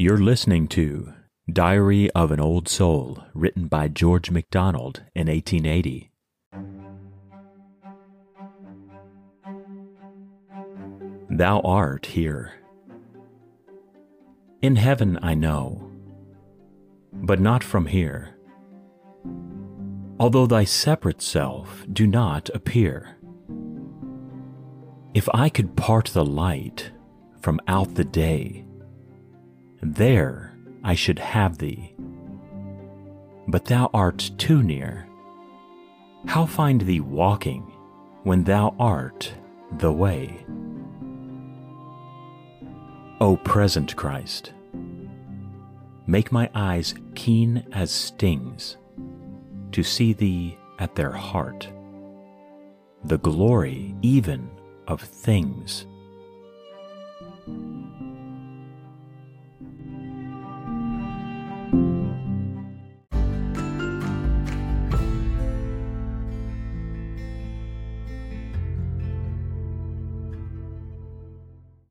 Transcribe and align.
You're 0.00 0.16
listening 0.16 0.66
to 0.68 1.12
Diary 1.52 2.10
of 2.12 2.30
an 2.30 2.40
Old 2.40 2.70
Soul, 2.70 3.22
written 3.34 3.68
by 3.68 3.88
George 3.88 4.30
MacDonald 4.30 5.02
in 5.14 5.26
1880. 5.26 6.10
Thou 11.28 11.60
art 11.60 12.06
here. 12.06 12.54
In 14.62 14.76
heaven 14.76 15.18
I 15.20 15.34
know, 15.34 15.92
but 17.12 17.38
not 17.38 17.62
from 17.62 17.84
here. 17.84 18.38
Although 20.18 20.46
thy 20.46 20.64
separate 20.64 21.20
self 21.20 21.84
do 21.92 22.06
not 22.06 22.48
appear. 22.54 23.18
If 25.12 25.28
I 25.34 25.50
could 25.50 25.76
part 25.76 26.06
the 26.06 26.24
light 26.24 26.90
from 27.42 27.60
out 27.68 27.96
the 27.96 28.04
day, 28.04 28.64
there 29.82 30.56
I 30.82 30.94
should 30.94 31.18
have 31.18 31.58
thee. 31.58 31.94
But 33.48 33.64
thou 33.64 33.90
art 33.92 34.30
too 34.38 34.62
near. 34.62 35.06
How 36.26 36.46
find 36.46 36.82
thee 36.82 37.00
walking 37.00 37.62
when 38.22 38.44
thou 38.44 38.74
art 38.78 39.32
the 39.78 39.92
way? 39.92 40.44
O 43.20 43.36
present 43.36 43.96
Christ, 43.96 44.52
make 46.06 46.32
my 46.32 46.50
eyes 46.54 46.94
keen 47.14 47.66
as 47.72 47.90
stings 47.90 48.76
to 49.72 49.82
see 49.82 50.12
thee 50.12 50.58
at 50.78 50.94
their 50.94 51.12
heart, 51.12 51.68
the 53.04 53.18
glory 53.18 53.94
even 54.02 54.50
of 54.88 55.00
things 55.00 55.86